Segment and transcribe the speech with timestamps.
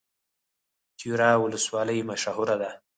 [0.97, 2.69] تیوره ولسوالۍ مشهوره ده؟